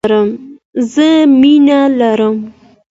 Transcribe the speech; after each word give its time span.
زه 0.91 1.09
مینه 1.39 1.79
لرم. 1.99 2.35